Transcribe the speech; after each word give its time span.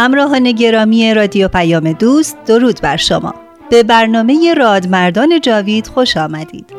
همراهان 0.00 0.52
گرامی 0.52 1.14
رادیو 1.14 1.48
پیام 1.48 1.92
دوست 1.92 2.36
درود 2.46 2.80
بر 2.82 2.96
شما. 2.96 3.34
به 3.70 3.82
برنامه 3.82 4.54
رادمردان 4.54 5.40
جاوید 5.40 5.86
خوش 5.86 6.16
آمدید. 6.16 6.72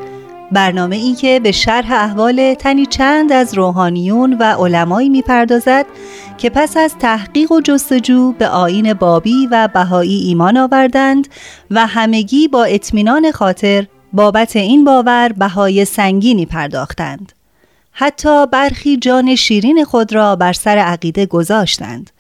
برنامه 0.52 0.95
ای 0.95 1.13
که 1.13 1.39
به 1.39 1.52
شرح 1.52 1.91
احوال 1.91 2.53
تنی 2.53 2.86
چند 2.86 3.31
از 3.31 3.53
روحانیون 3.53 4.38
و 4.39 4.44
علمایی 4.44 5.09
می‌پردازد 5.09 5.86
که 6.38 6.50
پس 6.50 6.78
از 6.78 6.95
تحقیق 7.00 7.52
و 7.52 7.61
جستجو 7.61 8.31
به 8.31 8.47
آین 8.47 8.94
بابی 8.94 9.47
و 9.52 9.69
بهایی 9.73 10.17
ایمان 10.17 10.58
آوردند 10.58 11.28
و 11.72 11.88
همگی 11.88 12.47
با 12.47 12.63
اطمینان 12.63 13.31
خاطر 13.31 13.88
بابت 14.13 14.56
این 14.56 14.83
باور 14.83 15.33
بهای 15.38 15.85
سنگینی 15.85 16.45
پرداختند. 16.45 17.31
حتی 17.91 18.47
برخی 18.47 18.97
جان 18.97 19.35
شیرین 19.35 19.83
خود 19.83 20.13
را 20.13 20.35
بر 20.35 20.53
سر 20.53 20.78
عقیده 20.78 21.25
گذاشتند. 21.25 22.11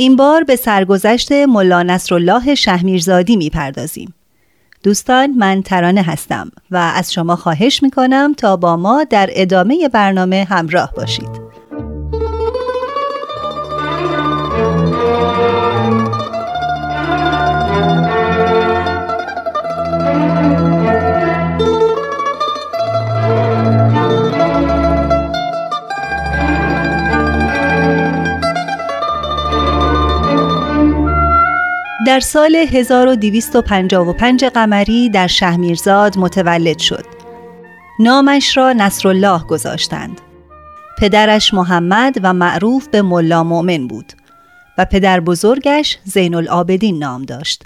این 0.00 0.16
بار 0.16 0.44
به 0.44 0.56
سرگذشت 0.56 1.32
ملا 1.32 1.82
نصرالله 1.82 2.54
شهمیرزادی 2.54 3.36
می‌پردازیم. 3.36 4.14
دوستان 4.82 5.30
من 5.30 5.62
ترانه 5.62 6.02
هستم 6.02 6.50
و 6.70 6.76
از 6.76 7.12
شما 7.12 7.36
خواهش 7.36 7.82
می‌کنم 7.82 8.34
تا 8.36 8.56
با 8.56 8.76
ما 8.76 9.04
در 9.04 9.30
ادامه 9.32 9.88
برنامه 9.88 10.46
همراه 10.50 10.92
باشید. 10.96 11.39
در 32.10 32.20
سال 32.20 32.56
1255 32.56 34.44
قمری 34.44 35.10
در 35.10 35.26
شهمیرزاد 35.26 36.18
متولد 36.18 36.78
شد. 36.78 37.04
نامش 38.00 38.56
را 38.56 38.72
نصرالله 38.72 39.46
گذاشتند. 39.46 40.20
پدرش 40.98 41.54
محمد 41.54 42.16
و 42.22 42.32
معروف 42.32 42.88
به 42.88 43.02
ملا 43.02 43.44
مؤمن 43.44 43.86
بود 43.86 44.12
و 44.78 44.84
پدر 44.84 45.20
بزرگش 45.20 45.98
زین 46.04 46.34
العابدین 46.34 46.98
نام 46.98 47.22
داشت. 47.22 47.62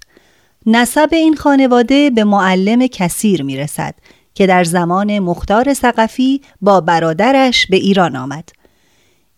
نسب 0.66 1.08
این 1.12 1.36
خانواده 1.36 2.10
به 2.10 2.24
معلم 2.24 2.86
کثیر 2.86 3.42
می 3.42 3.56
رسد 3.56 3.94
که 4.34 4.46
در 4.46 4.64
زمان 4.64 5.18
مختار 5.18 5.74
سقفی 5.74 6.40
با 6.60 6.80
برادرش 6.80 7.66
به 7.66 7.76
ایران 7.76 8.16
آمد. 8.16 8.48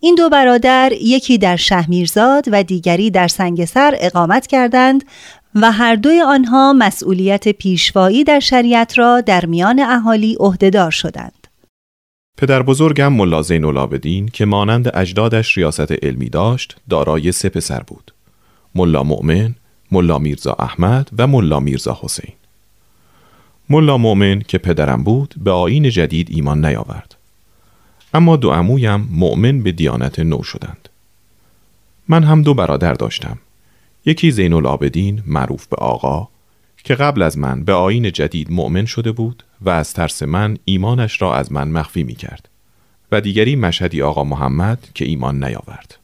این 0.06 0.14
دو 0.14 0.28
برادر 0.28 0.92
یکی 1.00 1.38
در 1.38 1.56
شهمیرزاد 1.56 2.44
و 2.52 2.62
دیگری 2.62 3.10
در 3.10 3.28
سنگسر 3.28 3.94
اقامت 4.00 4.46
کردند 4.46 5.04
و 5.54 5.72
هر 5.72 5.94
دوی 5.94 6.20
آنها 6.20 6.72
مسئولیت 6.72 7.48
پیشوایی 7.48 8.24
در 8.24 8.40
شریعت 8.40 8.98
را 8.98 9.20
در 9.20 9.46
میان 9.46 9.80
اهالی 9.80 10.36
عهدهدار 10.40 10.90
شدند. 10.90 11.46
پدر 12.38 12.62
بزرگم 12.62 13.12
ملا 13.12 13.42
زین 13.42 13.64
العابدین 13.64 14.28
که 14.28 14.44
مانند 14.44 14.96
اجدادش 14.96 15.56
ریاست 15.58 15.92
علمی 15.92 16.28
داشت 16.28 16.76
دارای 16.90 17.32
سه 17.32 17.48
پسر 17.48 17.80
بود. 17.80 18.14
ملا 18.74 19.02
مؤمن، 19.02 19.54
ملا 19.92 20.18
میرزا 20.18 20.56
احمد 20.58 21.08
و 21.18 21.26
ملا 21.26 21.60
میرزا 21.60 21.98
حسین. 22.02 22.32
ملا 23.70 23.98
مؤمن 23.98 24.40
که 24.48 24.58
پدرم 24.58 25.04
بود 25.04 25.34
به 25.44 25.50
آین 25.50 25.90
جدید 25.90 26.28
ایمان 26.30 26.66
نیاورد. 26.66 27.16
اما 28.16 28.36
دو 28.36 28.50
عمویم 28.50 29.08
مؤمن 29.10 29.62
به 29.62 29.72
دیانت 29.72 30.18
نو 30.18 30.42
شدند. 30.42 30.88
من 32.08 32.24
هم 32.24 32.42
دو 32.42 32.54
برادر 32.54 32.92
داشتم. 32.92 33.38
یکی 34.06 34.30
زین 34.30 34.52
العابدین 34.52 35.22
معروف 35.26 35.66
به 35.66 35.76
آقا 35.76 36.28
که 36.84 36.94
قبل 36.94 37.22
از 37.22 37.38
من 37.38 37.64
به 37.64 37.72
آین 37.72 38.12
جدید 38.12 38.52
مؤمن 38.52 38.84
شده 38.84 39.12
بود 39.12 39.42
و 39.60 39.70
از 39.70 39.92
ترس 39.92 40.22
من 40.22 40.58
ایمانش 40.64 41.22
را 41.22 41.34
از 41.34 41.52
من 41.52 41.68
مخفی 41.68 42.02
می 42.04 42.14
کرد 42.14 42.48
و 43.12 43.20
دیگری 43.20 43.56
مشهدی 43.56 44.02
آقا 44.02 44.24
محمد 44.24 44.88
که 44.94 45.04
ایمان 45.04 45.44
نیاورد. 45.44 45.98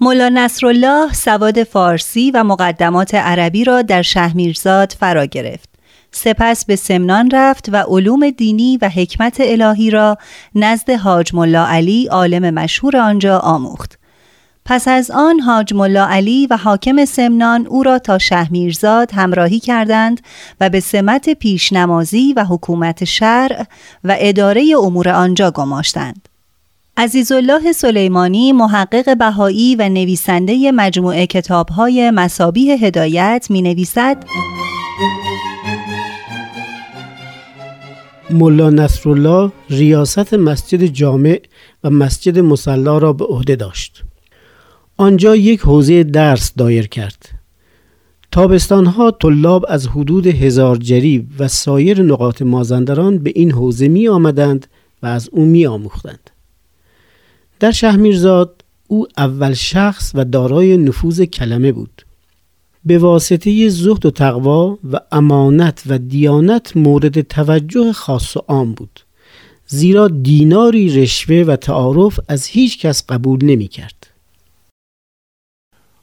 مولا 0.00 0.28
نصرالله 0.28 1.12
سواد 1.12 1.62
فارسی 1.62 2.30
و 2.30 2.44
مقدمات 2.44 3.14
عربی 3.14 3.64
را 3.64 3.82
در 3.82 4.02
شهمیرزاد 4.02 4.96
فرا 5.00 5.24
گرفت. 5.24 5.65
سپس 6.16 6.64
به 6.64 6.76
سمنان 6.76 7.30
رفت 7.32 7.68
و 7.72 7.76
علوم 7.76 8.30
دینی 8.30 8.78
و 8.82 8.88
حکمت 8.88 9.36
الهی 9.40 9.90
را 9.90 10.18
نزد 10.54 10.90
حاج 10.90 11.34
ملا 11.34 11.66
علی 11.66 12.06
عالم 12.06 12.54
مشهور 12.54 12.96
آنجا 12.96 13.38
آموخت. 13.38 13.98
پس 14.64 14.88
از 14.88 15.10
آن 15.10 15.40
حاج 15.40 15.74
ملا 15.74 16.06
علی 16.06 16.46
و 16.46 16.56
حاکم 16.56 17.04
سمنان 17.04 17.66
او 17.66 17.82
را 17.82 17.98
تا 17.98 18.18
شهمیرزاد 18.18 19.10
همراهی 19.14 19.60
کردند 19.60 20.20
و 20.60 20.68
به 20.68 20.80
سمت 20.80 21.30
پیشنمازی 21.30 22.32
و 22.36 22.44
حکومت 22.44 23.04
شرع 23.04 23.64
و 24.04 24.16
اداره 24.18 24.64
امور 24.82 25.08
آنجا 25.08 25.50
گماشتند. 25.50 26.28
عزیزالله 26.96 27.72
سلیمانی 27.72 28.52
محقق 28.52 29.16
بهایی 29.16 29.76
و 29.76 29.88
نویسنده 29.88 30.72
مجموعه 30.72 31.26
کتابهای 31.26 32.10
مسابیه 32.10 32.76
هدایت 32.76 33.46
می 33.50 33.62
نویسد 33.62 34.16
ملا 38.30 38.70
نصرالله 38.70 39.52
ریاست 39.70 40.34
مسجد 40.34 40.84
جامع 40.84 41.40
و 41.84 41.90
مسجد 41.90 42.38
مسلا 42.38 42.98
را 42.98 43.12
به 43.12 43.24
عهده 43.24 43.56
داشت. 43.56 44.04
آنجا 44.96 45.36
یک 45.36 45.60
حوزه 45.60 46.02
درس 46.02 46.52
دایر 46.56 46.86
کرد. 46.86 47.28
تابستانها 48.32 49.10
طلاب 49.10 49.66
از 49.68 49.86
حدود 49.86 50.26
هزار 50.26 50.76
جریب 50.76 51.26
و 51.38 51.48
سایر 51.48 52.02
نقاط 52.02 52.42
مازندران 52.42 53.18
به 53.18 53.32
این 53.34 53.52
حوزه 53.52 53.88
می 53.88 54.08
آمدند 54.08 54.66
و 55.02 55.06
از 55.06 55.28
او 55.32 55.44
می 55.44 55.66
آموختند. 55.66 56.30
در 57.60 57.70
شهمیرزاد 57.70 58.64
او 58.88 59.06
اول 59.16 59.52
شخص 59.52 60.12
و 60.14 60.24
دارای 60.24 60.76
نفوذ 60.76 61.22
کلمه 61.22 61.72
بود. 61.72 62.05
به 62.86 62.98
واسطه 62.98 63.68
زهد 63.68 64.06
و 64.06 64.10
تقوا 64.10 64.78
و 64.92 65.00
امانت 65.12 65.82
و 65.86 65.98
دیانت 65.98 66.76
مورد 66.76 67.20
توجه 67.20 67.92
خاص 67.92 68.36
و 68.36 68.40
عام 68.48 68.72
بود 68.72 69.00
زیرا 69.66 70.08
دیناری 70.08 71.02
رشوه 71.02 71.36
و 71.36 71.56
تعارف 71.56 72.20
از 72.28 72.46
هیچ 72.46 72.78
کس 72.78 73.04
قبول 73.08 73.44
نمی 73.44 73.68
کرد. 73.68 74.06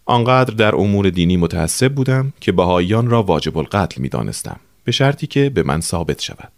آنقدر 0.05 0.53
در 0.53 0.75
امور 0.75 1.09
دینی 1.09 1.37
متعصب 1.37 1.95
بودم 1.95 2.33
که 2.41 2.51
بهاییان 2.51 3.09
را 3.09 3.23
واجب 3.23 3.57
القتل 3.57 4.01
می 4.01 4.09
دانستم 4.09 4.59
به 4.83 4.91
شرطی 4.91 5.27
که 5.27 5.49
به 5.49 5.63
من 5.63 5.81
ثابت 5.81 6.21
شود. 6.21 6.51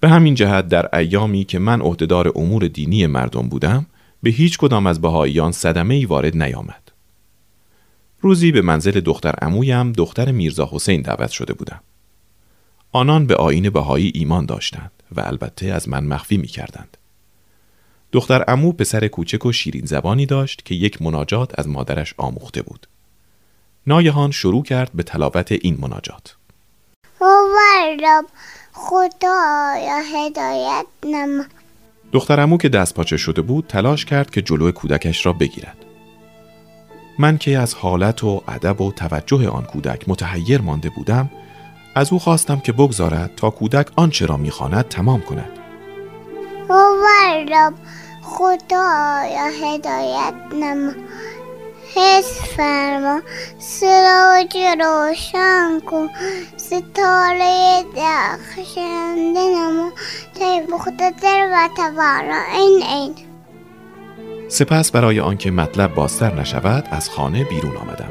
به 0.00 0.08
همین 0.08 0.34
جهت 0.34 0.68
در 0.68 0.96
ایامی 0.98 1.44
که 1.44 1.58
من 1.58 1.80
عهدهدار 1.80 2.32
امور 2.36 2.68
دینی 2.68 3.06
مردم 3.06 3.48
بودم 3.48 3.86
به 4.22 4.30
هیچ 4.30 4.58
کدام 4.58 4.86
از 4.86 5.00
بهاییان 5.00 5.52
صدمه 5.52 5.94
ای 5.94 6.04
وارد 6.04 6.36
نیامد. 6.42 6.87
روزی 8.20 8.52
به 8.52 8.62
منزل 8.62 9.00
دختر 9.00 9.34
امویم 9.42 9.92
دختر 9.92 10.32
میرزا 10.32 10.68
حسین 10.72 11.02
دعوت 11.02 11.30
شده 11.30 11.52
بودم. 11.54 11.80
آنان 12.92 13.26
به 13.26 13.34
آین 13.34 13.70
بهایی 13.70 14.12
ایمان 14.14 14.46
داشتند 14.46 14.90
و 15.16 15.20
البته 15.20 15.66
از 15.66 15.88
من 15.88 16.04
مخفی 16.04 16.36
می 16.36 16.46
کردند. 16.46 16.96
دختر 18.12 18.44
امو 18.48 18.72
پسر 18.72 19.08
کوچک 19.08 19.46
و 19.46 19.52
شیرین 19.52 19.86
زبانی 19.86 20.26
داشت 20.26 20.64
که 20.64 20.74
یک 20.74 21.02
مناجات 21.02 21.58
از 21.58 21.68
مادرش 21.68 22.14
آموخته 22.16 22.62
بود. 22.62 22.86
ناگهان 23.86 24.30
شروع 24.30 24.62
کرد 24.62 24.90
به 24.94 25.02
تلاوت 25.02 25.52
این 25.52 25.78
مناجات. 25.80 26.36
خدایا 28.72 29.98
هدایت 30.14 30.86
نما 31.04 31.44
دختر 32.12 32.40
امو 32.40 32.58
که 32.58 32.68
دست 32.68 32.94
پاچه 32.94 33.16
شده 33.16 33.42
بود 33.42 33.66
تلاش 33.68 34.04
کرد 34.04 34.30
که 34.30 34.42
جلو 34.42 34.70
کودکش 34.72 35.26
را 35.26 35.32
بگیرد. 35.32 35.87
من 37.18 37.38
که 37.38 37.58
از 37.58 37.74
حالت 37.74 38.24
و 38.24 38.42
ادب 38.48 38.80
و 38.80 38.92
توجه 38.92 39.48
آن 39.48 39.64
کودک 39.64 40.08
متحیر 40.08 40.60
مانده 40.60 40.90
بودم 40.90 41.30
از 41.94 42.12
او 42.12 42.18
خواستم 42.18 42.60
که 42.60 42.72
بگذارد 42.72 43.30
تا 43.36 43.50
کودک 43.50 43.88
آنچه 43.96 44.26
را 44.26 44.36
می‌خواند 44.36 44.88
تمام 44.88 45.20
کند. 45.20 45.58
رب 47.52 47.74
خدایا 48.22 49.46
هدایت 49.46 50.34
نما. 50.52 50.92
حس 51.94 52.40
فرما. 52.56 53.20
سراج 53.58 54.56
روشن 54.80 55.80
کن. 55.80 56.08
ستاره 56.56 57.84
درخشنده 57.96 59.40
نما. 59.40 59.90
مقتدر 60.68 61.48
و 61.52 61.68
توانا 61.76 62.42
این 62.54 62.82
این. 62.82 63.27
سپس 64.48 64.90
برای 64.90 65.20
آنکه 65.20 65.50
مطلب 65.50 65.94
بازتر 65.94 66.34
نشود 66.40 66.84
از 66.90 67.10
خانه 67.10 67.44
بیرون 67.44 67.76
آمدم. 67.76 68.08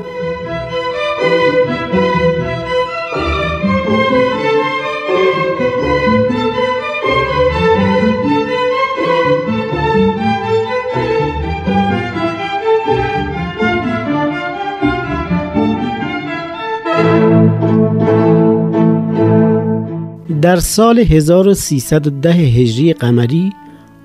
در 20.41 20.55
سال 20.55 20.99
1310 20.99 22.29
هجری 22.31 22.93
قمری 22.93 23.53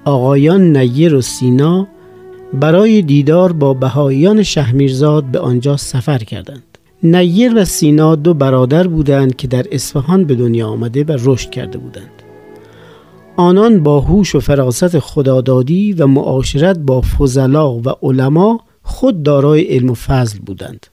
آقایان 0.05 0.77
نیر 0.77 1.15
و 1.15 1.21
سینا 1.21 1.89
برای 2.55 3.03
دیدار 3.03 3.53
با 3.53 3.75
بهاییان 3.75 4.43
شهمیرزاد 4.43 5.25
به 5.25 5.39
آنجا 5.39 5.77
سفر 5.77 6.19
کردند. 6.19 6.79
نیر 7.03 7.53
و 7.57 7.65
سینا 7.65 8.15
دو 8.17 8.35
برادر 8.35 8.87
بودند 8.87 9.37
که 9.37 9.47
در 9.47 9.67
اصفهان 9.73 10.25
به 10.25 10.35
دنیا 10.35 10.69
آمده 10.69 11.05
و 11.05 11.19
رشد 11.21 11.51
کرده 11.51 11.79
بودند. 11.79 12.23
آنان 13.37 13.83
با 13.83 14.01
هوش 14.01 14.35
و 14.35 14.41
فراست 14.41 14.99
خدادادی 14.99 15.93
و 15.93 16.07
معاشرت 16.07 16.79
با 16.79 17.01
فضلا 17.01 17.73
و 17.73 17.89
علما 18.03 18.61
خود 18.83 19.23
دارای 19.23 19.63
علم 19.63 19.91
و 19.91 19.95
فضل 19.95 20.39
بودند. 20.39 20.87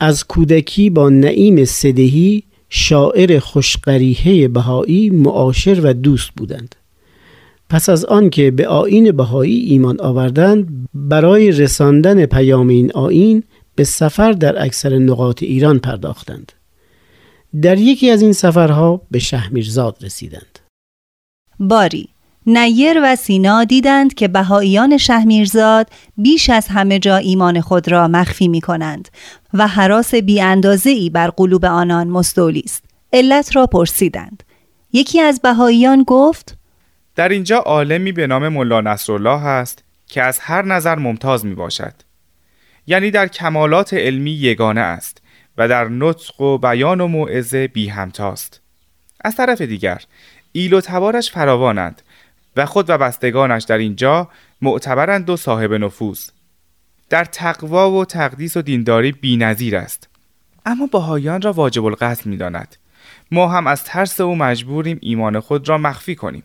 از 0.00 0.24
کودکی 0.24 0.90
با 0.90 1.08
نعیم 1.08 1.64
صدهی 1.64 2.42
شاعر 2.68 3.38
خوشقریحه 3.38 4.48
بهایی 4.48 5.10
معاشر 5.10 5.80
و 5.82 5.92
دوست 5.92 6.30
بودند. 6.36 6.74
پس 7.70 7.88
از 7.88 8.04
آنکه 8.04 8.50
به 8.50 8.68
آین 8.68 9.12
بهایی 9.12 9.60
ایمان 9.60 10.00
آوردند 10.00 10.88
برای 10.94 11.52
رساندن 11.52 12.26
پیام 12.26 12.68
این 12.68 12.92
آین 12.92 13.42
به 13.74 13.84
سفر 13.84 14.32
در 14.32 14.64
اکثر 14.64 14.98
نقاط 14.98 15.42
ایران 15.42 15.78
پرداختند. 15.78 16.52
در 17.62 17.78
یکی 17.78 18.10
از 18.10 18.22
این 18.22 18.32
سفرها 18.32 19.00
به 19.10 19.18
شهمیرزاد 19.18 19.96
رسیدند. 20.00 20.58
باری 21.60 22.08
نیر 22.46 23.00
و 23.02 23.16
سینا 23.16 23.64
دیدند 23.64 24.14
که 24.14 24.28
بهاییان 24.28 24.96
شهمیرزاد 24.96 25.88
بیش 26.16 26.50
از 26.50 26.66
همه 26.68 26.98
جا 26.98 27.16
ایمان 27.16 27.60
خود 27.60 27.88
را 27.88 28.08
مخفی 28.08 28.48
می 28.48 28.60
کنند 28.60 29.08
و 29.54 29.66
حراس 29.66 30.14
بی 30.14 30.40
ای 30.86 31.10
بر 31.10 31.30
قلوب 31.30 31.64
آنان 31.64 32.08
مستولی 32.08 32.62
است. 32.66 32.84
علت 33.12 33.56
را 33.56 33.66
پرسیدند. 33.66 34.42
یکی 34.92 35.20
از 35.20 35.40
بهاییان 35.42 36.04
گفت 36.06 36.56
در 37.16 37.28
اینجا 37.28 37.58
عالمی 37.58 38.12
به 38.12 38.26
نام 38.26 38.48
ملا 38.48 38.80
نصرالله 38.80 39.40
هست 39.40 39.84
که 40.06 40.22
از 40.22 40.38
هر 40.38 40.64
نظر 40.64 40.94
ممتاز 40.94 41.46
می 41.46 41.54
باشد. 41.54 41.94
یعنی 42.86 43.10
در 43.10 43.28
کمالات 43.28 43.94
علمی 43.94 44.30
یگانه 44.30 44.80
است 44.80 45.22
و 45.58 45.68
در 45.68 45.88
نطق 45.88 46.40
و 46.40 46.58
بیان 46.58 47.00
و 47.00 47.06
موعظه 47.06 47.68
بی 47.68 47.88
همتاست. 47.88 48.60
از 49.24 49.36
طرف 49.36 49.60
دیگر 49.60 50.02
ایل 50.52 50.74
و 50.74 50.80
تبارش 50.80 51.30
فراوانند 51.30 52.02
و 52.56 52.66
خود 52.66 52.90
و 52.90 52.98
بستگانش 52.98 53.62
در 53.62 53.78
اینجا 53.78 54.28
معتبرند 54.62 55.30
و 55.30 55.36
صاحب 55.36 55.72
نفوذ 55.72 56.28
در 57.10 57.24
تقوا 57.24 57.90
و 57.90 58.04
تقدیس 58.04 58.56
و 58.56 58.62
دینداری 58.62 59.12
بینظیر 59.12 59.76
است 59.76 60.08
اما 60.66 60.86
باهایان 60.86 61.42
را 61.42 61.52
واجب 61.52 61.84
القتل 61.84 62.30
می‌داند 62.30 62.76
ما 63.30 63.48
هم 63.48 63.66
از 63.66 63.84
ترس 63.84 64.20
او 64.20 64.36
مجبوریم 64.36 64.98
ایمان 65.02 65.40
خود 65.40 65.68
را 65.68 65.78
مخفی 65.78 66.14
کنیم 66.14 66.42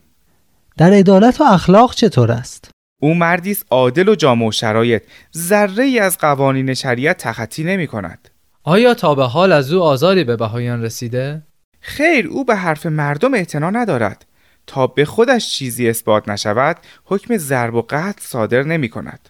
در 0.80 0.92
عدالت 0.92 1.40
و 1.40 1.44
اخلاق 1.44 1.94
چطور 1.94 2.32
است؟ 2.32 2.70
او 3.02 3.14
مردی 3.14 3.50
است 3.50 3.64
عادل 3.70 4.08
و 4.08 4.14
جامع 4.14 4.46
و 4.46 4.52
شرایط. 4.52 5.02
ذره 5.36 5.84
ای 5.84 5.98
از 5.98 6.18
قوانین 6.18 6.74
شریعت 6.74 7.18
تخطی 7.18 7.64
نمی 7.64 7.86
کند. 7.86 8.28
آیا 8.64 8.94
تا 8.94 9.14
به 9.14 9.24
حال 9.24 9.52
از 9.52 9.72
او 9.72 9.82
آزاری 9.82 10.24
به 10.24 10.36
بهایان 10.36 10.82
رسیده؟ 10.82 11.42
خیر 11.80 12.26
او 12.26 12.44
به 12.44 12.56
حرف 12.56 12.86
مردم 12.86 13.34
اعتنا 13.34 13.70
ندارد. 13.70 14.26
تا 14.66 14.86
به 14.86 15.04
خودش 15.04 15.50
چیزی 15.50 15.88
اثبات 15.88 16.28
نشود 16.28 16.76
حکم 17.04 17.36
ضرب 17.36 17.74
و 17.74 17.82
قتل 17.90 18.20
صادر 18.20 18.62
نمی 18.62 18.88
کند. 18.88 19.28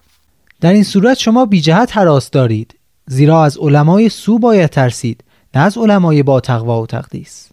در 0.60 0.72
این 0.72 0.84
صورت 0.84 1.18
شما 1.18 1.46
بی 1.46 1.60
جهت 1.60 1.96
حراس 1.96 2.30
دارید 2.30 2.74
زیرا 3.06 3.44
از 3.44 3.58
علمای 3.58 4.08
سو 4.08 4.38
باید 4.38 4.70
ترسید 4.70 5.24
نه 5.54 5.60
از 5.62 5.78
علمای 5.78 6.22
با 6.22 6.40
تقوا 6.40 6.82
و 6.82 6.86
تقدیس. 6.86 7.49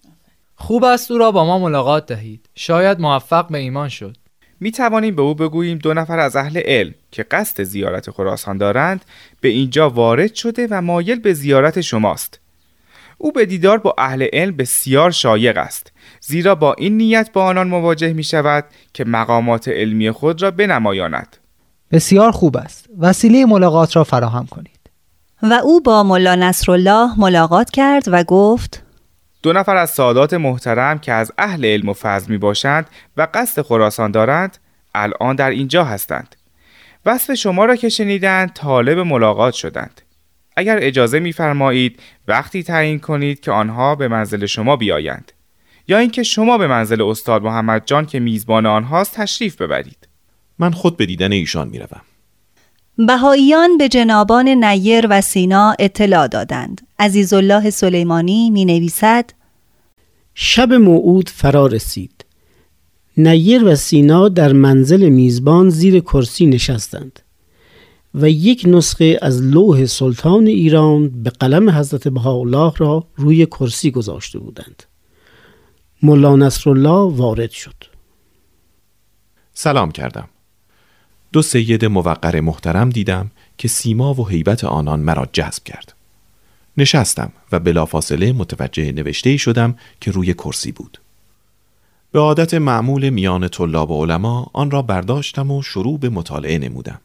خوب 0.58 0.84
است 0.84 1.12
او 1.12 1.18
را 1.18 1.32
با 1.32 1.46
ما 1.46 1.60
ملاقات 1.60 2.06
دهید. 2.06 2.50
شاید 2.56 3.00
موفق 3.00 3.48
به 3.48 3.58
ایمان 3.58 3.90
شد. 3.90 4.18
می 4.60 4.72
توانیم 4.72 5.16
به 5.16 5.22
او 5.22 5.36
بگوییم 5.36 5.78
دو 5.78 5.94
نفر 5.94 6.20
از 6.20 6.36
اهل 6.36 6.62
علم 6.66 6.94
که 7.12 7.24
قصد 7.24 7.64
زیارت 7.64 8.12
خراسان 8.12 8.58
دارند 8.58 9.06
به 9.42 9.50
اینجا 9.50 9.90
وارد 9.90 10.36
شده 10.36 10.68
و 10.72 10.82
مایل 10.82 11.20
به 11.20 11.34
زیارت 11.34 11.82
شماست. 11.82 12.40
او 13.18 13.32
به 13.32 13.46
دیدار 13.46 13.78
با 13.78 13.96
اهل 13.98 14.28
علم 14.34 14.56
بسیار 14.56 15.12
شایق 15.12 15.58
است 15.58 15.92
زیرا 16.22 16.56
با 16.56 16.74
این 16.74 16.98
نیت 16.98 17.30
با 17.34 17.46
آنان 17.46 17.68
مواجه 17.68 18.14
می 18.14 18.24
شود 18.24 18.66
که 18.94 19.06
مقامات 19.06 19.68
علمی 19.68 20.12
خود 20.12 20.42
را 20.42 20.52
بنمایاند. 20.52 21.38
بسیار 21.92 22.32
خوب 22.32 22.58
است. 22.58 22.86
وسیله 23.00 23.46
ملاقات 23.46 23.96
را 23.96 24.04
فراهم 24.04 24.46
کنید. 24.46 24.80
و 25.44 25.54
او 25.54 25.82
با 25.82 26.04
ملا 26.04 26.36
نصرالله 26.36 27.20
ملاقات 27.20 27.72
کرد 27.72 28.04
و 28.08 28.24
گفت 28.24 28.84
دو 29.44 29.54
نفر 29.54 29.76
از 29.76 29.90
سادات 29.90 30.34
محترم 30.34 31.00
که 31.00 31.14
از 31.14 31.32
اهل 31.38 31.66
علم 31.66 31.90
و 31.90 31.94
فضل 31.94 32.32
می 32.32 32.38
باشند 32.38 32.90
و 33.18 33.28
قصد 33.34 33.62
خراسان 33.62 34.12
دارند 34.12 34.58
الان 34.96 35.36
در 35.36 35.50
اینجا 35.50 35.84
هستند. 35.84 36.36
وصف 37.06 37.34
شما 37.34 37.66
را 37.66 37.76
که 37.76 37.90
شنیدند 37.90 38.54
طالب 38.54 39.00
ملاقات 39.00 39.54
شدند. 39.54 40.02
اگر 40.56 40.78
اجازه 40.82 41.20
میفرمایید 41.20 42.00
وقتی 42.28 42.64
تعیین 42.64 43.00
کنید 43.00 43.40
که 43.40 43.52
آنها 43.52 43.96
به 43.96 44.08
منزل 44.08 44.46
شما 44.46 44.76
بیایند. 44.76 45.32
یا 45.88 45.98
اینکه 45.98 46.24
شما 46.24 46.58
به 46.58 46.68
منزل 46.68 47.02
استاد 47.02 47.44
محمد 47.44 47.86
جان 47.86 48.06
که 48.06 48.20
میزبان 48.20 48.66
آنهاست 48.66 49.14
تشریف 49.16 49.62
ببرید. 49.62 50.08
من 50.60 50.72
خود 50.72 50.98
به 50.98 51.06
دیدن 51.06 51.32
ایشان 51.32 51.68
می‌روم. 51.68 52.02
بهاییان 52.98 53.78
به 53.78 53.90
جنابان 53.90 54.48
نیر 54.48 55.08
و 55.10 55.22
سینا 55.22 55.76
اطلاع 55.80 56.28
دادند. 56.28 56.88
عزیزالله 57.00 57.70
سلیمانی 57.70 58.50
می 58.50 58.66
نویسد 58.66 59.30
شب 60.34 60.74
موعود 60.74 61.30
فرا 61.30 61.68
رسید. 61.68 62.26
نیر 63.18 63.64
و 63.64 63.76
سینا 63.76 64.30
در 64.30 64.54
منزل 64.54 65.10
میزبان 65.10 65.70
زیر 65.70 66.00
کرسی 66.00 66.46
نشستند 66.46 67.20
و 68.14 68.30
یک 68.30 68.64
نسخه 68.68 69.20
از 69.22 69.42
لوح 69.42 69.86
سلطان 69.86 70.48
ایران 70.48 71.24
به 71.24 71.30
قلم 71.30 71.70
حضرت 71.70 72.08
بهاءالله 72.08 72.74
را 72.78 73.04
روی 73.16 73.46
کرسی 73.46 73.92
گذاشته 73.92 74.40
بودند. 74.40 74.84
ملا 76.04 76.36
نصرالله 76.36 77.16
وارد 77.18 77.52
شد. 77.52 77.84
سلام 79.54 79.92
کردم. 79.92 80.30
دو 81.38 81.44
سید 81.44 81.86
موقر 81.86 82.40
محترم 82.40 82.90
دیدم 82.90 83.32
که 83.58 83.68
سیما 83.68 84.14
و 84.14 84.30
حیبت 84.30 84.64
آنان 84.64 85.00
مرا 85.00 85.30
جذب 85.34 85.64
کرد 85.64 85.94
نشستم 86.78 87.32
و 87.52 87.60
بلافاصله 87.60 88.32
متوجه 88.32 88.92
نوشته 88.92 89.38
شدم 89.38 89.76
که 90.02 90.12
روی 90.12 90.34
کرسی 90.34 90.72
بود 90.72 91.02
به 92.12 92.20
عادت 92.20 92.54
معمول 92.54 93.10
میان 93.10 93.48
طلاب 93.48 93.92
و 93.92 94.04
علما 94.04 94.50
آن 94.54 94.72
را 94.72 94.82
برداشتم 94.82 95.52
و 95.52 95.62
شروع 95.62 96.00
به 96.00 96.10
مطالعه 96.10 96.58
نمودم. 96.58 97.00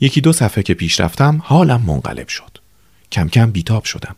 یکی 0.00 0.20
دو 0.20 0.32
صفحه 0.32 0.62
که 0.62 0.74
پیش 0.74 1.00
رفتم 1.00 1.42
حالم 1.44 1.82
منقلب 1.86 2.28
شد. 2.28 2.58
کم 3.12 3.28
کم 3.28 3.50
بیتاب 3.50 3.84
شدم. 3.84 4.16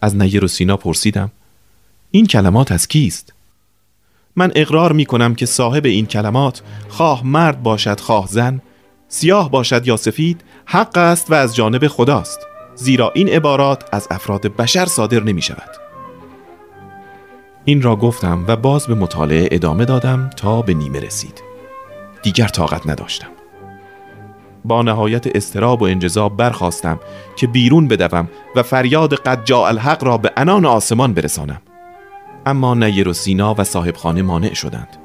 از 0.00 0.16
نیر 0.16 0.44
و 0.44 0.48
سینا 0.48 0.76
پرسیدم 0.76 1.30
این 2.10 2.26
کلمات 2.26 2.72
از 2.72 2.88
کیست؟ 2.88 3.32
من 4.38 4.52
اقرار 4.54 4.92
می 4.92 5.06
کنم 5.06 5.34
که 5.34 5.46
صاحب 5.46 5.86
این 5.86 6.06
کلمات 6.06 6.62
خواه 6.88 7.26
مرد 7.26 7.62
باشد 7.62 8.00
خواه 8.00 8.26
زن 8.26 8.60
سیاه 9.08 9.50
باشد 9.50 9.86
یا 9.86 9.96
سفید 9.96 10.44
حق 10.66 10.98
است 10.98 11.30
و 11.30 11.34
از 11.34 11.56
جانب 11.56 11.86
خداست 11.88 12.40
زیرا 12.74 13.12
این 13.14 13.28
عبارات 13.28 13.84
از 13.92 14.08
افراد 14.10 14.40
بشر 14.56 14.86
صادر 14.86 15.22
نمی 15.22 15.42
شود 15.42 15.70
این 17.64 17.82
را 17.82 17.96
گفتم 17.96 18.44
و 18.48 18.56
باز 18.56 18.86
به 18.86 18.94
مطالعه 18.94 19.48
ادامه 19.52 19.84
دادم 19.84 20.30
تا 20.36 20.62
به 20.62 20.74
نیمه 20.74 21.00
رسید. 21.00 21.42
دیگر 22.22 22.48
طاقت 22.48 22.86
نداشتم. 22.86 23.28
با 24.64 24.82
نهایت 24.82 25.36
استراب 25.36 25.82
و 25.82 25.84
انجذاب 25.84 26.36
برخواستم 26.36 27.00
که 27.36 27.46
بیرون 27.46 27.88
بدوم 27.88 28.28
و 28.56 28.62
فریاد 28.62 29.14
قد 29.14 29.44
جاء 29.44 29.68
الحق 29.68 30.04
را 30.04 30.18
به 30.18 30.32
انان 30.36 30.66
آسمان 30.66 31.14
برسانم. 31.14 31.60
اما 32.48 32.74
نیر 32.74 33.08
و 33.08 33.12
سینا 33.12 33.54
و 33.58 33.64
صاحب 33.64 33.96
خانه 33.96 34.22
مانع 34.22 34.54
شدند. 34.54 34.96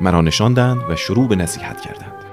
مرا 0.00 0.20
نشاندند 0.20 0.80
و 0.90 0.96
شروع 0.96 1.28
به 1.28 1.36
نصیحت 1.36 1.80
کردند. 1.80 2.23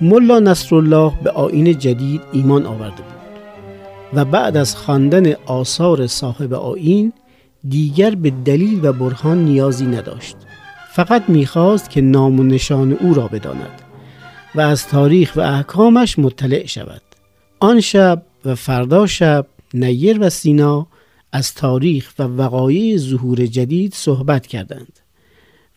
ملا 0.00 0.38
نصرالله 0.38 1.12
به 1.22 1.30
آین 1.30 1.78
جدید 1.78 2.20
ایمان 2.32 2.66
آورده 2.66 3.02
بود 3.02 3.16
و 4.12 4.24
بعد 4.24 4.56
از 4.56 4.76
خواندن 4.76 5.32
آثار 5.46 6.06
صاحب 6.06 6.54
آین 6.54 7.12
دیگر 7.68 8.14
به 8.14 8.30
دلیل 8.30 8.84
و 8.84 8.92
برهان 8.92 9.44
نیازی 9.44 9.86
نداشت. 9.86 10.36
فقط 10.92 11.28
می‌خواست 11.28 11.90
که 11.90 12.00
نام 12.00 12.40
و 12.40 12.42
نشان 12.42 12.92
او 12.92 13.14
را 13.14 13.28
بداند 13.28 13.82
و 14.54 14.60
از 14.60 14.86
تاریخ 14.88 15.32
و 15.36 15.40
احکامش 15.40 16.18
مطلع 16.18 16.66
شود. 16.66 17.02
آن 17.60 17.80
شب 17.80 18.22
و 18.44 18.54
فردا 18.54 19.06
شب 19.06 19.46
نیر 19.74 20.18
و 20.20 20.30
سینا 20.30 20.86
از 21.32 21.54
تاریخ 21.54 22.12
و 22.18 22.22
وقایع 22.22 22.96
ظهور 22.96 23.46
جدید 23.46 23.94
صحبت 23.94 24.46
کردند 24.46 25.00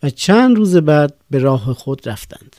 و 0.02 0.10
چند 0.10 0.56
روز 0.56 0.76
بعد 0.76 1.14
به 1.30 1.38
راه 1.38 1.72
خود 1.72 2.08
رفتند. 2.08 2.56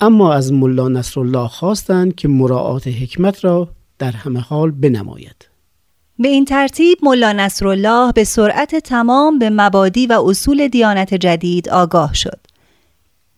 اما 0.00 0.32
از 0.32 0.52
ملا 0.52 0.88
نصرالله 0.88 1.48
خواستند 1.48 2.14
که 2.14 2.28
مراعات 2.28 2.88
حکمت 2.88 3.44
را 3.44 3.68
در 3.98 4.12
همه 4.12 4.40
حال 4.40 4.70
بنماید 4.70 5.48
به 6.18 6.28
این 6.28 6.44
ترتیب 6.44 6.98
ملا 7.02 7.32
نصرالله 7.32 8.12
به 8.12 8.24
سرعت 8.24 8.76
تمام 8.76 9.38
به 9.38 9.50
مبادی 9.50 10.06
و 10.06 10.22
اصول 10.26 10.68
دیانت 10.68 11.14
جدید 11.14 11.68
آگاه 11.68 12.14
شد. 12.14 12.40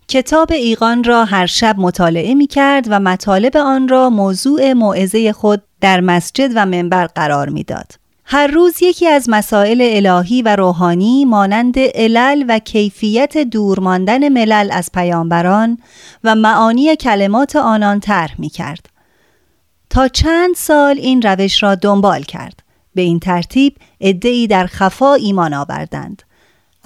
کتاب 0.08 0.52
ایقان 0.52 1.04
را 1.04 1.24
هر 1.24 1.46
شب 1.46 1.74
مطالعه 1.78 2.34
می 2.34 2.46
کرد 2.46 2.86
و 2.90 3.00
مطالب 3.00 3.56
آن 3.56 3.88
را 3.88 4.10
موضوع 4.10 4.72
موعظه 4.72 5.32
خود 5.32 5.62
در 5.80 6.00
مسجد 6.00 6.50
و 6.54 6.66
منبر 6.66 7.06
قرار 7.06 7.48
می‌داد. 7.48 7.92
هر 8.30 8.46
روز 8.46 8.82
یکی 8.82 9.08
از 9.08 9.24
مسائل 9.28 10.06
الهی 10.06 10.42
و 10.42 10.56
روحانی 10.56 11.24
مانند 11.24 11.78
علل 11.78 12.44
و 12.48 12.58
کیفیت 12.58 13.38
دور 13.38 13.80
ماندن 13.80 14.28
ملل 14.28 14.68
از 14.72 14.90
پیامبران 14.94 15.78
و 16.24 16.34
معانی 16.34 16.96
کلمات 16.96 17.56
آنان 17.56 18.00
طرح 18.00 18.34
می 18.38 18.48
کرد. 18.48 18.88
تا 19.90 20.08
چند 20.08 20.54
سال 20.54 20.98
این 20.98 21.22
روش 21.22 21.62
را 21.62 21.74
دنبال 21.74 22.22
کرد. 22.22 22.62
به 22.94 23.02
این 23.02 23.18
ترتیب 23.18 23.76
ادعی 24.00 24.46
در 24.46 24.66
خفا 24.66 25.14
ایمان 25.14 25.54
آوردند. 25.54 26.22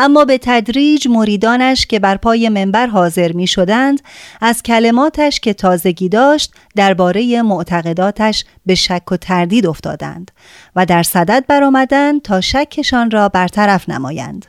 اما 0.05 0.25
به 0.25 0.39
تدریج 0.43 1.09
مریدانش 1.09 1.87
که 1.87 1.99
بر 1.99 2.17
پای 2.17 2.49
منبر 2.49 2.87
حاضر 2.87 3.33
می 3.33 3.47
شدند 3.47 4.01
از 4.41 4.63
کلماتش 4.63 5.41
که 5.41 5.55
تازگی 5.55 6.09
داشت 6.09 6.55
درباره 6.77 7.43
معتقداتش 7.43 8.45
به 8.67 8.75
شک 8.75 9.13
و 9.13 9.17
تردید 9.17 9.67
افتادند 9.67 10.31
و 10.77 10.87
در 10.87 11.03
صدد 11.03 11.45
برآمدند 11.49 12.23
تا 12.23 12.41
شکشان 12.41 13.11
را 13.11 13.29
برطرف 13.29 13.89
نمایند. 13.89 14.47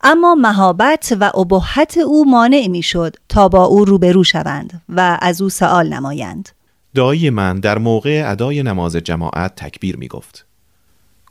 اما 0.00 0.34
مهابت 0.34 1.16
و 1.20 1.30
ابهت 1.34 1.98
او 1.98 2.30
مانع 2.30 2.66
می 2.66 2.82
شد 2.82 3.16
تا 3.28 3.48
با 3.48 3.64
او 3.64 3.84
روبرو 3.84 4.24
شوند 4.24 4.82
و 4.88 5.18
از 5.20 5.42
او 5.42 5.48
سوال 5.48 5.88
نمایند. 5.88 6.48
دایی 6.94 7.30
من 7.30 7.60
در 7.60 7.78
موقع 7.78 8.22
ادای 8.26 8.62
نماز 8.62 8.96
جماعت 8.96 9.54
تکبیر 9.56 9.96
می 9.96 10.08
گفت 10.08 10.46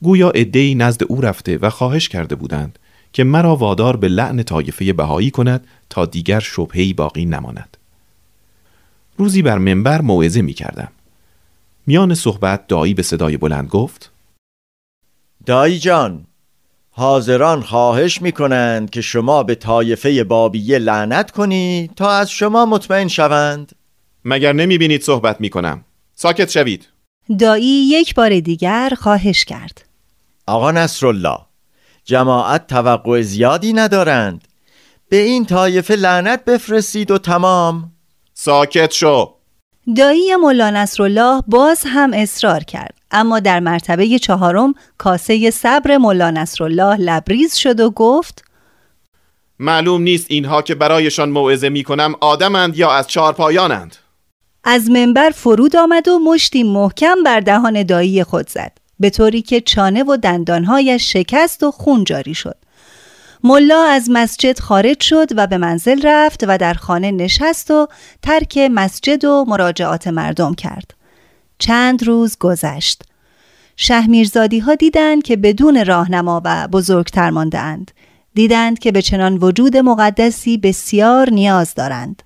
گویا 0.02 0.30
ادهی 0.30 0.76
نزد 0.76 1.04
او 1.04 1.22
رفته 1.22 1.58
و 1.58 1.70
خواهش 1.70 2.10
کرده 2.10 2.36
بودند. 2.36 2.80
که 3.16 3.24
مرا 3.24 3.56
وادار 3.56 3.98
به 3.98 4.08
لعن 4.08 4.44
طایفه 4.44 4.94
بهایی 4.94 5.32
کند 5.32 5.68
تا 5.90 6.06
دیگر 6.06 6.40
شبهی 6.40 6.94
باقی 6.94 7.26
نماند. 7.26 7.78
روزی 9.18 9.42
بر 9.42 9.58
منبر 9.58 10.02
موعظه 10.02 10.42
می 10.42 10.54
کردم. 10.54 10.92
میان 11.88 12.14
صحبت 12.14 12.68
دایی 12.68 12.94
به 12.94 13.04
صدای 13.04 13.38
بلند 13.38 13.68
گفت 13.68 14.12
دایی 15.46 15.80
جان 15.80 16.26
حاضران 16.92 17.62
خواهش 17.62 18.22
می 18.22 18.32
کنند 18.32 18.90
که 18.90 19.02
شما 19.02 19.44
به 19.44 19.56
طایفه 19.56 20.24
بابیه 20.24 20.78
لعنت 20.78 21.32
کنید 21.32 21.96
تا 21.96 22.12
از 22.12 22.32
شما 22.32 22.66
مطمئن 22.66 23.08
شوند. 23.08 23.72
مگر 24.26 24.54
نمی 24.54 24.78
بینید 24.78 25.02
صحبت 25.02 25.42
می 25.42 25.50
کنم؟ 25.50 25.86
ساکت 26.16 26.50
شوید. 26.50 26.88
دایی 27.40 27.88
یک 27.88 28.16
بار 28.16 28.40
دیگر 28.40 28.94
خواهش 28.98 29.46
کرد. 29.46 29.86
آقا 30.48 30.72
نصرالله 30.72 31.38
جماعت 32.06 32.68
توقع 32.68 33.22
زیادی 33.22 33.74
ندارند. 33.74 34.48
به 35.10 35.18
این 35.18 35.46
طایفه 35.46 35.96
لعنت 35.96 36.46
بفرستید 36.46 37.12
و 37.12 37.18
تمام. 37.18 37.92
ساکت 38.34 38.92
شو. 38.92 39.34
دایی 39.96 40.36
ملا 40.36 40.70
نصرالله 40.70 41.44
باز 41.48 41.84
هم 41.86 42.14
اصرار 42.14 42.64
کرد. 42.64 42.94
اما 43.12 43.40
در 43.40 43.60
مرتبه 43.60 44.20
چهارم 44.20 44.74
کاسه 44.98 45.52
صبر 45.52 45.98
ملا 45.98 46.32
نصرالله 46.32 46.96
لبریز 46.96 47.56
شد 47.56 47.80
و 47.80 47.90
گفت 47.90 48.46
معلوم 49.60 50.02
نیست 50.02 50.26
اینها 50.30 50.62
که 50.62 50.76
برایشان 50.76 51.30
موعظه 51.30 51.70
می 51.70 51.84
کنم 51.84 52.16
آدمند 52.22 52.78
یا 52.78 52.92
از 52.92 53.08
چارپایانند 53.08 53.96
از 54.64 54.90
منبر 54.90 55.30
فرود 55.30 55.76
آمد 55.76 56.08
و 56.08 56.20
مشتی 56.20 56.64
محکم 56.64 57.24
بر 57.26 57.40
دهان 57.40 57.84
دایی 57.84 58.24
خود 58.24 58.50
زد. 58.50 58.78
به 59.00 59.10
طوری 59.10 59.42
که 59.42 59.62
چانه 59.62 60.04
و 60.04 60.18
دندانهایش 60.18 61.14
شکست 61.14 61.64
و 61.64 61.72
خون 61.72 62.04
جاری 62.04 62.34
شد 62.34 62.58
ملا 63.44 63.84
از 63.84 64.10
مسجد 64.10 64.60
خارج 64.60 65.04
شد 65.04 65.28
و 65.38 65.48
به 65.48 65.58
منزل 65.58 66.02
رفت 66.04 66.44
و 66.48 66.58
در 66.58 66.74
خانه 66.74 67.12
نشست 67.12 67.72
و 67.72 67.88
ترک 68.22 68.58
مسجد 68.58 69.26
و 69.26 69.46
مراجعات 69.48 70.08
مردم 70.08 70.54
کرد 70.54 70.94
چند 71.60 72.04
روز 72.04 72.38
گذشت 72.40 73.04
شهمیرزادی 73.78 74.60
ها 74.60 74.76
دیدند 74.76 75.24
که 75.24 75.36
بدون 75.36 75.86
راهنما 75.86 76.42
و 76.46 76.68
بزرگتر 76.68 77.30
مانده 77.30 77.60
اند. 77.60 77.92
دیدند 78.34 78.80
که 78.80 78.92
به 78.92 79.02
چنان 79.02 79.38
وجود 79.38 79.78
مقدسی 79.78 80.58
بسیار 80.58 81.30
نیاز 81.30 81.74
دارند. 81.74 82.24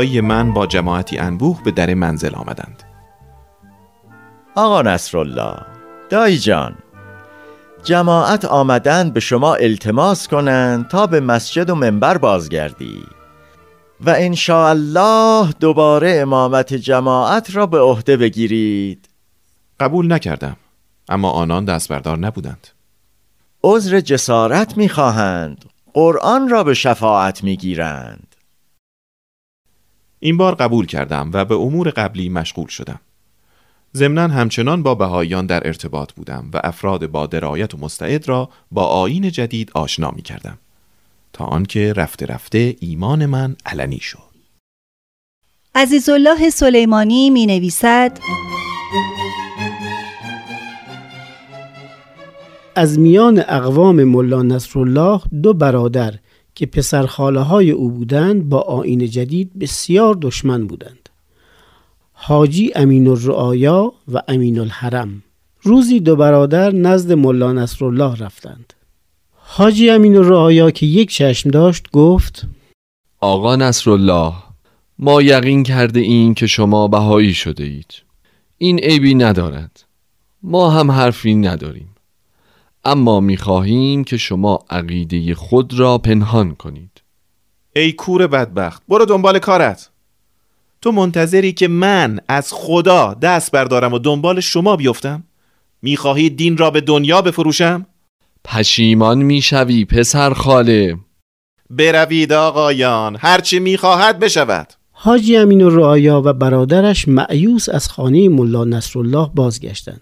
دایی 0.00 0.20
من 0.20 0.52
با 0.52 0.66
جماعتی 0.66 1.18
انبوه 1.18 1.62
به 1.64 1.70
در 1.70 1.94
منزل 1.94 2.34
آمدند. 2.34 2.82
آقا 4.54 4.82
نصرالله 4.82 5.56
دایی 6.10 6.38
جان 6.38 6.74
جماعت 7.84 8.44
آمدن 8.44 9.10
به 9.10 9.20
شما 9.20 9.54
التماس 9.54 10.28
کنند 10.28 10.88
تا 10.88 11.06
به 11.06 11.20
مسجد 11.20 11.70
و 11.70 11.74
منبر 11.74 12.18
بازگردی. 12.18 13.02
و 14.00 14.16
الله 14.50 15.52
دوباره 15.60 16.18
امامت 16.22 16.74
جماعت 16.74 17.56
را 17.56 17.66
به 17.66 17.78
عهده 17.80 18.16
بگیرید. 18.16 19.08
قبول 19.80 20.12
نکردم 20.12 20.56
اما 21.08 21.30
آنان 21.30 21.64
دستبردار 21.64 22.18
نبودند. 22.18 22.68
عذر 23.64 24.00
جسارت 24.00 24.76
می‌خواهند 24.76 25.64
قرآن 25.94 26.48
را 26.48 26.64
به 26.64 26.74
شفاعت 26.74 27.44
می‌گیرند. 27.44 28.29
این 30.20 30.36
بار 30.36 30.54
قبول 30.54 30.86
کردم 30.86 31.30
و 31.32 31.44
به 31.44 31.54
امور 31.54 31.90
قبلی 31.90 32.28
مشغول 32.28 32.66
شدم. 32.66 33.00
ضمنا 33.96 34.28
همچنان 34.28 34.82
با 34.82 34.94
بهاییان 34.94 35.46
در 35.46 35.66
ارتباط 35.66 36.12
بودم 36.12 36.50
و 36.52 36.60
افراد 36.64 37.06
با 37.06 37.26
درایت 37.26 37.74
و 37.74 37.78
مستعد 37.78 38.28
را 38.28 38.48
با 38.70 38.84
آین 38.84 39.30
جدید 39.30 39.70
آشنا 39.74 40.10
می 40.10 40.22
کردم. 40.22 40.58
تا 41.32 41.44
آنکه 41.44 41.92
رفته 41.92 42.26
رفته 42.26 42.76
ایمان 42.80 43.26
من 43.26 43.56
علنی 43.66 44.00
شد. 44.00 44.30
عزیزالله 45.74 46.50
سلیمانی 46.50 47.30
می 47.30 47.46
نویسد 47.46 48.18
از 52.74 52.98
میان 52.98 53.44
اقوام 53.48 54.04
ملا 54.04 54.42
نصرالله 54.42 55.20
دو 55.42 55.54
برادر 55.54 56.14
که 56.54 56.66
پسرخاله 56.66 57.40
های 57.40 57.70
او 57.70 57.90
بودند 57.90 58.48
با 58.48 58.60
آین 58.60 59.06
جدید 59.06 59.58
بسیار 59.58 60.18
دشمن 60.20 60.66
بودند. 60.66 61.08
حاجی 62.12 62.72
امین 62.74 63.08
الرعایا 63.08 63.92
و 64.12 64.22
امین 64.28 64.58
الحرم 64.58 65.22
روزی 65.62 66.00
دو 66.00 66.16
برادر 66.16 66.70
نزد 66.70 67.12
ملا 67.12 67.52
نصرالله 67.52 68.16
رفتند. 68.16 68.72
حاجی 69.34 69.90
امین 69.90 70.16
الرعایا 70.16 70.70
که 70.70 70.86
یک 70.86 71.10
چشم 71.10 71.50
داشت 71.50 71.90
گفت 71.92 72.46
آقا 73.20 73.56
نصرالله 73.56 74.32
ما 74.98 75.22
یقین 75.22 75.62
کرده 75.62 76.00
این 76.00 76.34
که 76.34 76.46
شما 76.46 76.88
بهایی 76.88 77.34
شده 77.34 77.64
اید. 77.64 77.94
این 78.58 78.78
عیبی 78.78 79.14
ندارد. 79.14 79.84
ما 80.42 80.70
هم 80.70 80.90
حرفی 80.90 81.34
نداریم. 81.34 81.88
اما 82.84 83.20
می‌خواهیم 83.20 84.04
که 84.04 84.16
شما 84.16 84.58
عقیده 84.70 85.34
خود 85.34 85.78
را 85.78 85.98
پنهان 85.98 86.54
کنید. 86.54 87.02
ای 87.76 87.92
کور 87.92 88.26
بدبخت 88.26 88.82
برو 88.88 89.04
دنبال 89.04 89.38
کارت. 89.38 89.90
تو 90.82 90.92
منتظری 90.92 91.52
که 91.52 91.68
من 91.68 92.20
از 92.28 92.52
خدا 92.52 93.14
دست 93.14 93.52
بردارم 93.52 93.92
و 93.92 93.98
دنبال 93.98 94.40
شما 94.40 94.76
بیفتم؟ 94.76 95.24
می‌خواهی 95.82 96.30
دین 96.30 96.56
را 96.56 96.70
به 96.70 96.80
دنیا 96.80 97.22
بفروشم؟ 97.22 97.86
پشیمان 98.44 99.22
می‌شوی 99.22 99.84
پسر 99.84 100.32
خاله 100.32 100.96
بروید 101.70 102.32
آقایان 102.32 103.16
هرچی 103.20 103.58
می‌خواهد 103.58 104.18
بشود. 104.18 104.72
حاجی 104.92 105.36
امین 105.36 105.62
الرعایا 105.62 106.22
و 106.24 106.32
برادرش 106.32 107.08
معیوس 107.08 107.68
از 107.68 107.88
خانه 107.88 108.28
ملا 108.28 108.64
نصرالله 108.64 109.30
بازگشتند. 109.34 110.00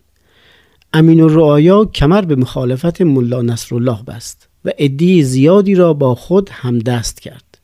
امین 0.92 1.20
الرعایا 1.20 1.84
کمر 1.84 2.20
به 2.20 2.36
مخالفت 2.36 3.02
ملا 3.02 3.42
نصرالله 3.42 4.02
بست 4.02 4.48
و 4.64 4.70
عده 4.78 5.22
زیادی 5.22 5.74
را 5.74 5.92
با 5.92 6.14
خود 6.14 6.50
همدست 6.52 7.20
کرد. 7.20 7.58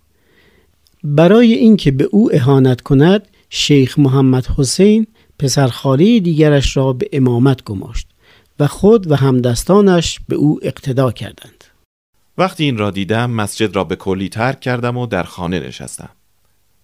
برای 1.05 1.53
اینکه 1.53 1.91
به 1.91 2.05
او 2.05 2.31
اهانت 2.35 2.81
کند 2.81 3.29
شیخ 3.51 3.99
محمد 3.99 4.47
حسین 4.47 5.07
پسرخاله 5.39 6.21
دیگرش 6.21 6.77
را 6.77 6.93
به 6.93 7.09
امامت 7.13 7.65
گماشت 7.65 8.09
و 8.61 8.67
خود 8.67 9.11
و 9.11 9.17
همدستانش 9.17 10.21
به 10.29 10.37
او 10.37 10.61
اقتدا 10.63 11.13
کردند. 11.13 11.65
وقتی 12.39 12.65
این 12.65 12.79
را 12.79 12.91
دیدم 12.91 13.31
مسجد 13.31 13.77
را 13.77 13.85
به 13.85 13.97
کلی 13.97 14.29
ترک 14.29 14.61
کردم 14.61 14.97
و 14.97 15.07
در 15.07 15.23
خانه 15.23 15.61
نشستم 15.61 16.11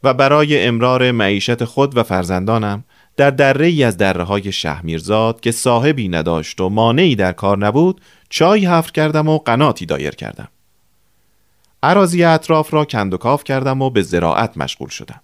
و 0.04 0.14
برای 0.14 0.62
امرار 0.62 1.11
معیشت 1.11 1.64
خود 1.64 1.97
و 1.97 2.02
فرزندانم 2.02 2.85
در 3.20 3.30
دره 3.30 3.66
ای 3.66 3.84
از 3.84 3.96
دره 3.96 4.22
های 4.24 4.52
شهمیرزاد 4.52 5.40
که 5.40 5.52
صاحبی 5.52 6.08
نداشت 6.08 6.60
و 6.60 6.68
مانعی 6.68 7.16
در 7.16 7.32
کار 7.32 7.58
نبود 7.58 8.00
چای 8.28 8.66
حفر 8.66 8.90
کردم 8.90 9.28
و 9.28 9.38
قناتی 9.38 9.86
دایر 9.86 10.14
کردم. 10.14 10.49
عراضی 11.82 12.25
اطراف 12.25 12.75
را 12.75 12.84
کند 12.84 13.14
و 13.14 13.16
کاف 13.16 13.45
کردم 13.45 13.82
و 13.82 13.90
به 13.90 14.02
زراعت 14.02 14.56
مشغول 14.56 14.88
شدم. 14.88 15.21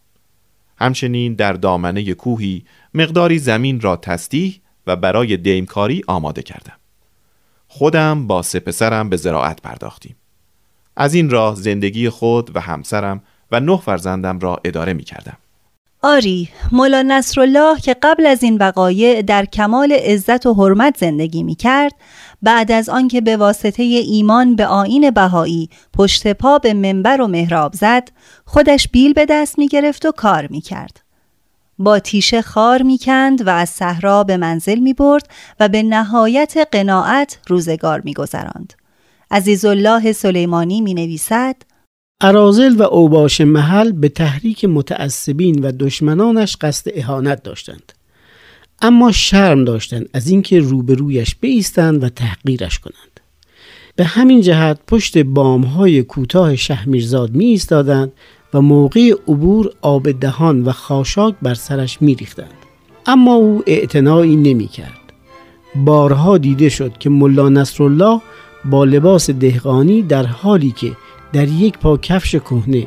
همچنین 0.79 1.35
در 1.35 1.53
دامنه 1.53 2.15
کوهی 2.15 2.65
مقداری 2.95 3.39
زمین 3.39 3.81
را 3.81 3.97
تستیح 3.97 4.61
و 4.87 4.97
برای 4.97 5.37
دیمکاری 5.37 6.03
آماده 6.07 6.43
کردم. 6.43 6.77
خودم 7.69 8.27
با 8.27 8.43
سه 8.43 8.61
پسرم 8.61 9.09
به 9.09 9.17
زراعت 9.17 9.63
پرداختیم. 9.63 10.17
از 10.97 11.15
این 11.15 11.31
راه 11.31 11.55
زندگی 11.55 12.09
خود 12.09 12.57
و 12.57 12.61
همسرم 12.61 13.23
و 13.53 13.61
نه 13.61 13.77
فرزندم 13.77 14.39
را 14.39 14.61
اداره 14.65 14.93
می 14.93 15.05
کردم 15.05 15.37
آری 16.07 16.49
مولا 16.73 17.03
نصرالله 17.03 17.81
که 17.81 17.97
قبل 18.03 18.27
از 18.27 18.43
این 18.43 18.57
وقایع 18.57 19.23
در 19.23 19.45
کمال 19.45 19.93
عزت 19.93 20.47
و 20.47 20.55
حرمت 20.55 20.97
زندگی 20.99 21.43
می 21.43 21.55
کرد 21.55 21.93
بعد 22.43 22.73
از 22.73 22.89
آنکه 22.89 23.21
به 23.21 23.37
واسطه 23.37 23.83
ایمان 23.83 24.57
به 24.57 24.67
آین 24.67 25.11
بهایی 25.11 25.71
پشت 25.93 26.33
پا 26.33 26.59
به 26.59 26.75
منبر 26.75 27.21
و 27.21 27.27
محراب 27.27 27.75
زد 27.75 28.09
خودش 28.45 28.89
بیل 28.89 29.13
به 29.13 29.27
دست 29.29 29.59
می 29.59 29.69
گرفت 29.69 30.07
و 30.07 30.13
کار 30.13 30.47
می 30.47 30.61
کرد. 30.61 31.01
با 31.79 31.99
تیشه 31.99 32.43
خار 32.43 32.83
می 32.83 32.99
کند 32.99 33.47
و 33.47 33.51
از 33.51 33.69
صحرا 33.69 34.25
به 34.25 34.37
منزل 34.37 34.79
می 34.79 34.93
برد 34.93 35.29
و 35.61 35.69
به 35.69 35.83
نهایت 35.83 36.69
قناعت 36.73 37.39
روزگار 37.49 38.01
می 38.01 38.15
گذراند. 38.15 38.73
عزیزالله 39.31 40.13
سلیمانی 40.13 40.81
می 40.81 40.95
نویسد 40.95 41.57
ارازل 42.21 42.77
و 42.77 42.83
اوباش 42.83 43.41
محل 43.41 43.93
به 43.93 44.09
تحریک 44.09 44.65
متعصبین 44.65 45.65
و 45.65 45.73
دشمنانش 45.73 46.57
قصد 46.61 46.91
اهانت 46.95 47.43
داشتند 47.43 47.93
اما 48.83 49.13
شرم 49.13 49.65
داشتند 49.65 50.09
از 50.13 50.29
اینکه 50.29 50.61
روبرویش 50.61 51.35
بیستند 51.35 52.05
و 52.05 52.09
تحقیرش 52.09 52.79
کنند 52.79 53.21
به 53.97 54.05
همین 54.05 54.41
جهت 54.41 54.79
پشت 54.87 55.19
بامهای 55.19 56.03
کوتاه 56.03 56.57
شهمیرزاد 56.57 57.31
می 57.31 57.45
ایستادند 57.45 58.13
و 58.55 58.61
موقع 58.61 59.15
عبور 59.29 59.71
آب 59.83 60.11
دهان 60.11 60.63
و 60.65 60.73
خاشاک 60.73 61.35
بر 61.43 61.55
سرش 61.55 62.03
می 62.03 62.15
ریختند. 62.15 62.55
اما 63.07 63.35
او 63.35 63.63
اعتنایی 63.67 64.37
نمی 64.37 64.69
کرد. 64.69 65.01
بارها 65.75 66.39
دیده 66.39 66.69
شد 66.69 66.99
که 66.99 67.11
ملا 67.11 67.49
نصرالله 67.49 68.21
با 68.65 68.85
لباس 68.85 69.31
دهقانی 69.31 70.03
در 70.03 70.27
حالی 70.27 70.71
که 70.71 70.93
در 71.37 71.49
یک 71.49 71.79
پا 71.79 71.97
کفش 71.97 72.35
کهنه 72.35 72.87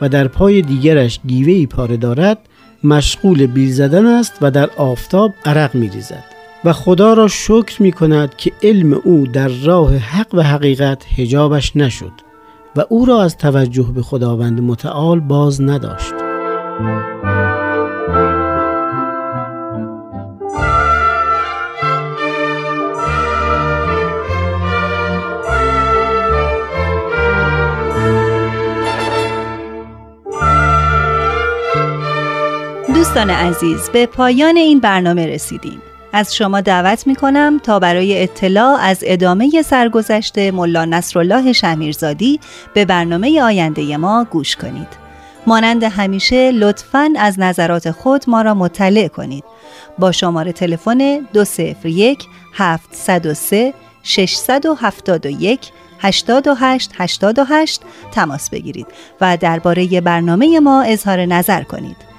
و 0.00 0.08
در 0.08 0.28
پای 0.28 0.62
دیگرش 0.62 1.20
گیوهی 1.26 1.66
پاره 1.66 1.96
دارد 1.96 2.38
مشغول 2.84 3.46
بیل 3.46 3.70
زدن 3.70 4.06
است 4.06 4.38
و 4.40 4.50
در 4.50 4.70
آفتاب 4.76 5.32
عرق 5.44 5.74
می 5.74 5.88
ریزد 5.88 6.24
و 6.64 6.72
خدا 6.72 7.12
را 7.12 7.28
شکر 7.28 7.82
می 7.82 7.92
کند 7.92 8.36
که 8.36 8.52
علم 8.62 9.00
او 9.04 9.26
در 9.26 9.48
راه 9.48 9.96
حق 9.96 10.34
و 10.34 10.42
حقیقت 10.42 11.04
هجابش 11.16 11.76
نشد 11.76 12.12
و 12.76 12.84
او 12.88 13.04
را 13.04 13.22
از 13.22 13.36
توجه 13.36 13.92
به 13.94 14.02
خداوند 14.02 14.60
متعال 14.60 15.20
باز 15.20 15.62
نداشت. 15.62 16.14
دوستان 33.10 33.30
عزیز 33.30 33.90
به 33.90 34.06
پایان 34.06 34.56
این 34.56 34.80
برنامه 34.80 35.26
رسیدیم 35.26 35.82
از 36.12 36.34
شما 36.34 36.60
دعوت 36.60 37.06
می 37.06 37.14
کنم 37.14 37.60
تا 37.62 37.78
برای 37.78 38.22
اطلاع 38.22 38.80
از 38.80 38.98
ادامه 39.06 39.62
سرگذشت 39.62 40.38
ملا 40.38 40.84
نصرالله 40.84 41.52
شمیرزادی 41.52 42.40
به 42.74 42.84
برنامه 42.84 43.42
آینده 43.42 43.96
ما 43.96 44.24
گوش 44.24 44.56
کنید. 44.56 44.88
مانند 45.46 45.82
همیشه 45.84 46.50
لطفاً 46.50 47.08
از 47.18 47.40
نظرات 47.40 47.90
خود 47.90 48.24
ما 48.28 48.42
را 48.42 48.54
مطلع 48.54 49.08
کنید. 49.08 49.44
با 49.98 50.12
شماره 50.12 50.52
تلفن 50.52 51.18
201 51.32 52.26
703 52.54 53.74
671 54.02 55.60
88 55.98 56.90
88 56.98 57.80
تماس 58.12 58.50
بگیرید 58.50 58.86
و 59.20 59.36
درباره 59.36 60.00
برنامه 60.00 60.60
ما 60.60 60.82
اظهار 60.82 61.24
نظر 61.26 61.62
کنید. 61.62 62.09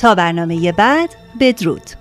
تا 0.00 0.14
برنامه 0.14 0.72
بعد 0.72 1.14
بدرود. 1.40 1.99